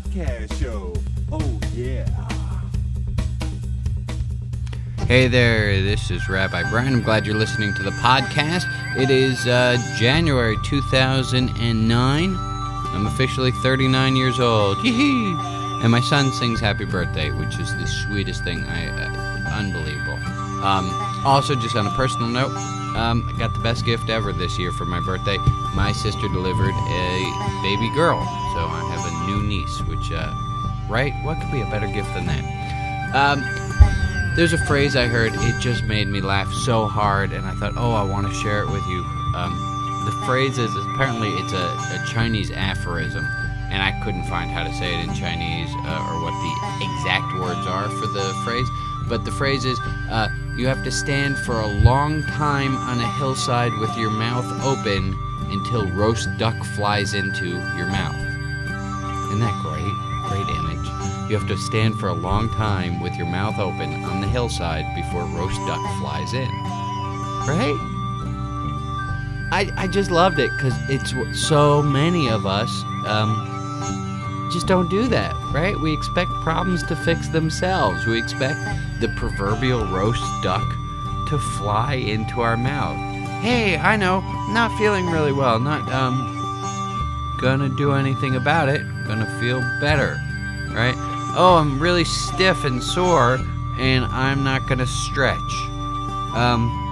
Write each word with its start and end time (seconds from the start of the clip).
podcast 0.00 0.60
show. 0.60 0.94
Oh, 1.32 1.60
yeah. 1.74 2.06
Hey 5.06 5.26
there, 5.26 5.80
this 5.82 6.10
is 6.10 6.28
Rabbi 6.28 6.68
Brian. 6.70 6.92
I'm 6.92 7.02
glad 7.02 7.26
you're 7.26 7.34
listening 7.34 7.74
to 7.74 7.82
the 7.82 7.90
podcast. 7.92 8.66
It 8.96 9.10
is 9.10 9.46
uh, 9.46 9.76
January 9.98 10.56
2009. 10.64 12.36
I'm 12.36 13.06
officially 13.06 13.50
39 13.62 14.16
years 14.16 14.38
old. 14.38 14.78
Yee-hee! 14.84 15.34
And 15.82 15.90
my 15.90 16.00
son 16.00 16.30
sings 16.32 16.60
Happy 16.60 16.84
Birthday, 16.84 17.30
which 17.30 17.58
is 17.58 17.74
the 17.76 17.86
sweetest 17.86 18.44
thing 18.44 18.64
I. 18.64 18.88
Uh, 18.88 19.27
unbelievable. 19.52 20.18
Um, 20.64 20.90
also, 21.24 21.54
just 21.54 21.76
on 21.76 21.86
a 21.86 21.90
personal 21.90 22.28
note, 22.28 22.54
um, 22.96 23.28
I 23.28 23.38
got 23.38 23.54
the 23.54 23.60
best 23.60 23.84
gift 23.84 24.08
ever 24.08 24.32
this 24.32 24.58
year 24.58 24.72
for 24.72 24.84
my 24.84 25.00
birthday. 25.00 25.38
My 25.74 25.92
sister 25.92 26.28
delivered 26.28 26.74
a 26.74 27.60
baby 27.62 27.90
girl, 27.94 28.18
so 28.54 28.66
I 28.66 28.82
have 28.90 29.04
a 29.06 29.30
new 29.30 29.42
niece, 29.46 29.80
which, 29.82 30.10
uh, 30.10 30.34
right? 30.88 31.12
What 31.22 31.40
could 31.40 31.52
be 31.52 31.60
a 31.60 31.70
better 31.70 31.86
gift 31.86 32.12
than 32.14 32.26
that? 32.26 33.14
Um, 33.14 33.40
there's 34.36 34.52
a 34.52 34.58
phrase 34.66 34.96
I 34.96 35.06
heard, 35.06 35.32
it 35.34 35.60
just 35.60 35.84
made 35.84 36.08
me 36.08 36.20
laugh 36.20 36.52
so 36.52 36.86
hard, 36.86 37.32
and 37.32 37.46
I 37.46 37.54
thought, 37.54 37.74
oh, 37.76 37.92
I 37.92 38.02
want 38.02 38.26
to 38.26 38.34
share 38.34 38.62
it 38.62 38.70
with 38.70 38.86
you. 38.86 39.04
Um, 39.34 39.54
the 40.06 40.12
phrase 40.26 40.58
is 40.58 40.74
apparently 40.94 41.28
it's 41.34 41.52
a, 41.52 41.56
a 41.58 42.04
Chinese 42.06 42.50
aphorism, 42.50 43.24
and 43.70 43.82
I 43.82 43.92
couldn't 44.02 44.24
find 44.24 44.50
how 44.50 44.64
to 44.64 44.72
say 44.72 44.94
it 44.94 45.08
in 45.08 45.14
Chinese 45.14 45.68
uh, 45.84 46.06
or 46.08 46.22
what 46.22 46.32
the 46.32 46.54
exact 46.86 47.34
words 47.38 47.66
are 47.66 47.88
for 47.90 48.06
the 48.06 48.32
phrase. 48.44 48.66
But 49.08 49.24
the 49.24 49.32
phrase 49.32 49.64
is, 49.64 49.78
uh, 50.10 50.28
you 50.56 50.66
have 50.66 50.84
to 50.84 50.90
stand 50.90 51.38
for 51.38 51.60
a 51.60 51.66
long 51.66 52.22
time 52.24 52.76
on 52.76 53.00
a 53.00 53.08
hillside 53.12 53.72
with 53.78 53.96
your 53.96 54.10
mouth 54.10 54.46
open 54.64 55.16
until 55.50 55.86
roast 55.92 56.28
duck 56.38 56.56
flies 56.76 57.14
into 57.14 57.46
your 57.76 57.86
mouth. 57.86 58.16
Isn't 59.28 59.40
that 59.40 59.58
great? 59.62 59.94
Great 60.28 60.48
image. 60.56 60.86
You 61.30 61.38
have 61.38 61.48
to 61.48 61.56
stand 61.56 61.98
for 61.98 62.08
a 62.08 62.14
long 62.14 62.50
time 62.50 63.00
with 63.00 63.14
your 63.16 63.26
mouth 63.26 63.58
open 63.58 64.04
on 64.04 64.20
the 64.20 64.26
hillside 64.26 64.84
before 64.94 65.24
roast 65.24 65.58
duck 65.66 65.80
flies 66.00 66.32
in. 66.34 66.48
Right? 67.46 67.76
I, 69.50 69.70
I 69.76 69.86
just 69.86 70.10
loved 70.10 70.38
it 70.38 70.50
because 70.56 70.74
it's 70.90 71.14
so 71.46 71.82
many 71.82 72.28
of 72.28 72.46
us 72.46 72.70
um, 73.06 73.57
just 74.50 74.66
don't 74.66 74.88
do 74.88 75.08
that, 75.08 75.36
right? 75.52 75.78
We 75.78 75.92
expect 75.92 76.30
problems 76.42 76.82
to 76.84 76.96
fix 76.96 77.28
themselves. 77.28 78.06
We 78.06 78.18
expect 78.18 78.58
the 79.00 79.08
proverbial 79.16 79.86
roast 79.86 80.22
duck 80.42 80.66
to 81.28 81.38
fly 81.38 81.94
into 81.94 82.40
our 82.40 82.56
mouth. 82.56 82.96
Hey, 83.42 83.76
I 83.76 83.96
know, 83.96 84.20
not 84.50 84.76
feeling 84.78 85.06
really 85.06 85.32
well, 85.32 85.58
not 85.60 85.90
um 85.92 86.34
gonna 87.40 87.68
do 87.68 87.92
anything 87.92 88.34
about 88.34 88.68
it, 88.68 88.82
gonna 89.06 89.38
feel 89.38 89.60
better, 89.80 90.20
right? 90.74 90.94
Oh, 91.36 91.56
I'm 91.60 91.78
really 91.78 92.04
stiff 92.04 92.64
and 92.64 92.82
sore 92.82 93.38
and 93.78 94.04
I'm 94.06 94.42
not 94.42 94.66
gonna 94.66 94.86
stretch. 94.86 95.52
Um 96.34 96.87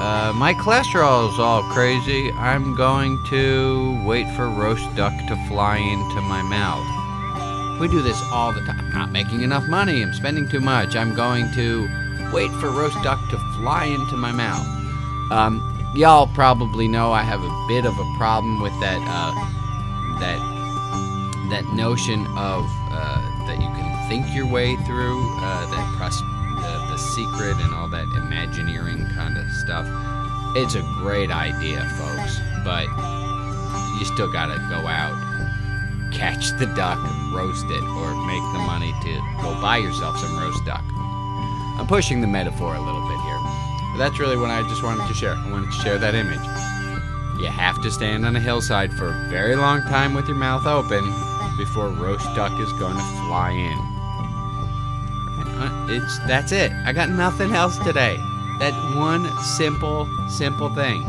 uh, 0.00 0.32
my 0.34 0.54
cholesterol 0.54 1.32
is 1.32 1.38
all 1.38 1.62
crazy. 1.72 2.32
I'm 2.32 2.74
going 2.74 3.22
to 3.30 4.02
wait 4.04 4.28
for 4.34 4.48
roast 4.48 4.94
duck 4.96 5.12
to 5.28 5.36
fly 5.48 5.76
into 5.76 6.20
my 6.22 6.42
mouth. 6.42 7.80
We 7.80 7.88
do 7.88 8.02
this 8.02 8.20
all 8.32 8.52
the 8.52 8.60
time. 8.60 8.80
I'm 8.80 8.90
not 8.90 9.10
making 9.10 9.42
enough 9.42 9.66
money. 9.68 10.02
I'm 10.02 10.12
spending 10.12 10.48
too 10.48 10.60
much. 10.60 10.96
I'm 10.96 11.14
going 11.14 11.50
to 11.54 11.88
wait 12.32 12.50
for 12.52 12.70
roast 12.70 13.00
duck 13.02 13.20
to 13.30 13.38
fly 13.56 13.84
into 13.84 14.16
my 14.16 14.32
mouth. 14.32 14.66
Um, 15.30 15.60
y'all 15.94 16.26
probably 16.26 16.88
know 16.88 17.12
I 17.12 17.22
have 17.22 17.42
a 17.42 17.66
bit 17.68 17.84
of 17.84 17.98
a 17.98 18.14
problem 18.18 18.60
with 18.60 18.78
that 18.80 19.00
uh, 19.06 19.32
that 20.20 20.38
that 21.50 21.64
notion 21.74 22.26
of 22.36 22.64
uh, 22.90 23.22
that 23.46 23.60
you 23.60 23.68
can 23.68 24.08
think 24.08 24.34
your 24.34 24.46
way 24.46 24.76
through 24.76 25.20
uh, 25.38 25.70
that 25.70 25.94
pros- 25.96 26.22
the, 26.94 26.98
secret 26.98 27.56
and 27.58 27.74
all 27.74 27.88
that 27.88 28.06
imagineering 28.16 29.06
kind 29.14 29.36
of 29.36 29.50
stuff. 29.50 29.86
It's 30.56 30.76
a 30.76 30.82
great 31.02 31.30
idea, 31.30 31.82
folks, 31.98 32.38
but 32.62 32.86
you 33.98 34.04
still 34.04 34.30
gotta 34.30 34.58
go 34.70 34.86
out, 34.86 35.18
catch 36.12 36.50
the 36.58 36.66
duck, 36.76 36.98
roast 37.34 37.66
it, 37.66 37.82
or 37.82 38.14
make 38.26 38.42
the 38.52 38.62
money 38.62 38.92
to 39.02 39.12
go 39.42 39.60
buy 39.60 39.78
yourself 39.78 40.18
some 40.18 40.38
roast 40.38 40.64
duck. 40.64 40.84
I'm 41.78 41.86
pushing 41.88 42.20
the 42.20 42.28
metaphor 42.28 42.76
a 42.76 42.80
little 42.80 43.06
bit 43.08 43.20
here, 43.20 43.40
but 43.92 43.98
that's 43.98 44.20
really 44.20 44.36
what 44.36 44.50
I 44.50 44.62
just 44.68 44.84
wanted 44.84 45.08
to 45.08 45.14
share. 45.14 45.34
I 45.34 45.50
wanted 45.50 45.72
to 45.72 45.78
share 45.82 45.98
that 45.98 46.14
image. 46.14 46.46
You 47.40 47.48
have 47.48 47.82
to 47.82 47.90
stand 47.90 48.24
on 48.24 48.36
a 48.36 48.40
hillside 48.40 48.92
for 48.92 49.08
a 49.08 49.28
very 49.30 49.56
long 49.56 49.80
time 49.82 50.14
with 50.14 50.28
your 50.28 50.36
mouth 50.36 50.66
open 50.66 51.02
before 51.58 51.88
roast 51.88 52.26
duck 52.36 52.52
is 52.60 52.72
going 52.74 52.96
to 52.96 53.02
fly 53.26 53.50
in. 53.50 54.03
Uh, 55.56 55.86
It's 55.88 56.18
that's 56.26 56.52
it. 56.52 56.72
I 56.84 56.92
got 56.92 57.08
nothing 57.10 57.52
else 57.52 57.78
today. 57.78 58.16
That 58.60 58.72
one 58.96 59.28
simple, 59.42 60.08
simple 60.28 60.72
thing. 60.74 61.02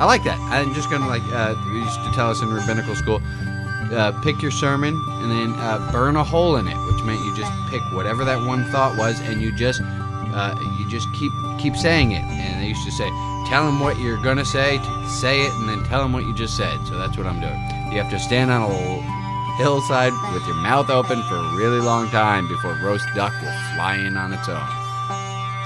I 0.00 0.06
like 0.06 0.24
that. 0.24 0.38
I'm 0.50 0.74
just 0.74 0.90
gonna 0.90 1.06
like 1.06 1.22
uh, 1.32 1.54
we 1.66 1.78
used 1.78 2.02
to 2.04 2.10
tell 2.12 2.30
us 2.30 2.42
in 2.42 2.52
rabbinical 2.52 2.94
school. 2.94 3.20
Uh, 3.92 4.12
pick 4.22 4.40
your 4.42 4.50
sermon 4.50 4.94
and 5.22 5.30
then 5.30 5.54
uh, 5.60 5.78
burn 5.92 6.16
a 6.16 6.24
hole 6.24 6.56
in 6.56 6.66
it, 6.66 6.76
which 6.86 7.04
meant 7.04 7.20
you 7.24 7.34
just 7.36 7.52
pick 7.70 7.82
whatever 7.92 8.24
that 8.24 8.44
one 8.44 8.64
thought 8.72 8.96
was, 8.96 9.20
and 9.20 9.40
you 9.40 9.54
just 9.56 9.80
uh, 9.82 10.54
you 10.78 10.88
just 10.88 11.06
keep 11.14 11.32
keep 11.60 11.76
saying 11.76 12.12
it. 12.12 12.22
And 12.22 12.62
they 12.62 12.68
used 12.68 12.84
to 12.84 12.90
say, 12.90 13.08
tell 13.46 13.64
them 13.66 13.78
what 13.80 13.98
you're 13.98 14.20
gonna 14.22 14.44
say, 14.44 14.78
say 15.06 15.42
it, 15.42 15.52
and 15.54 15.68
then 15.68 15.84
tell 15.84 16.02
them 16.02 16.12
what 16.12 16.24
you 16.24 16.34
just 16.34 16.56
said. 16.56 16.76
So 16.88 16.98
that's 16.98 17.16
what 17.16 17.26
I'm 17.26 17.40
doing. 17.40 17.60
You 17.92 18.02
have 18.02 18.10
to 18.10 18.18
stand 18.18 18.50
on 18.50 18.62
a 18.62 18.74
hillside 19.56 20.12
with 20.32 20.46
your 20.46 20.56
mouth 20.56 20.90
open 20.90 21.22
for 21.24 21.36
a 21.36 21.54
really 21.54 21.80
long 21.80 22.08
time 22.10 22.48
before 22.48 22.74
roast 22.82 23.06
duck 23.14 23.32
will 23.42 23.74
fly 23.74 23.96
in 23.96 24.16
on 24.16 24.32
its 24.32 24.48
own. 24.48 24.68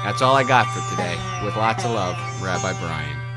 That's 0.05 0.23
all 0.23 0.37
I 0.37 0.45
got 0.45 0.67
for 0.67 0.81
today. 0.91 1.17
With 1.45 1.57
lots 1.57 1.85
of 1.85 1.91
love, 1.91 2.17
Rabbi 2.43 2.73
Brian. 2.81 3.28